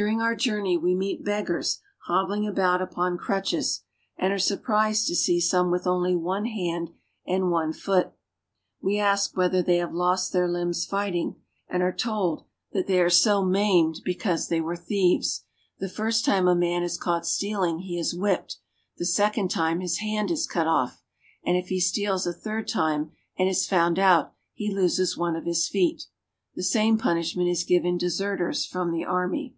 During 0.00 0.20
our 0.22 0.36
journey 0.36 0.76
we 0.78 0.94
meet 0.94 1.24
beggars 1.24 1.80
hobbling 2.06 2.46
about 2.46 2.80
upon 2.80 3.18
crutches, 3.18 3.82
and 4.16 4.32
are 4.32 4.38
surprised 4.38 5.08
to 5.08 5.16
see 5.16 5.40
some 5.40 5.72
with 5.72 5.88
only 5.88 6.12
hand 6.52 6.90
and 7.26 7.50
one 7.50 7.72
foot. 7.72 8.12
We 8.80 9.00
ask 9.00 9.36
whether 9.36 9.60
they 9.60 9.78
have 9.78 9.92
their 10.30 10.46
limbs 10.46 10.86
fighting, 10.86 11.34
and 11.68 11.82
are 11.82 11.92
told 11.92 12.44
that 12.70 12.86
they 12.86 13.00
are 13.00 13.10
so 13.10 13.40
1 13.40 13.48
28 13.48 13.64
AFRICA 13.68 13.72
maimed 13.76 14.00
because 14.04 14.46
they 14.46 14.60
were 14.60 14.76
thieves. 14.76 15.42
The 15.80 15.88
first 15.88 16.24
time 16.24 16.46
a 16.46 16.54
man 16.54 16.84
is 16.84 16.96
caught 16.96 17.26
stealing 17.26 17.80
he 17.80 17.98
is 17.98 18.14
whipped, 18.14 18.58
the 18.98 19.04
second 19.04 19.50
time 19.50 19.80
his 19.80 19.98
hand 19.98 20.30
is 20.30 20.46
cut 20.46 20.68
off, 20.68 21.02
and 21.44 21.56
if 21.56 21.70
he 21.70 21.80
steals 21.80 22.24
a 22.24 22.32
third 22.32 22.68
time 22.68 23.10
and 23.36 23.48
is 23.48 23.66
found 23.66 23.98
out 23.98 24.32
he 24.54 24.72
loses 24.72 25.18
one 25.18 25.34
of 25.34 25.44
his 25.44 25.66
feet. 25.68 26.04
The 26.54 26.62
same 26.62 26.98
punish 26.98 27.36
ment 27.36 27.48
is 27.50 27.64
given 27.64 27.98
deserters 27.98 28.64
from 28.64 28.92
the 28.92 29.04
army. 29.04 29.56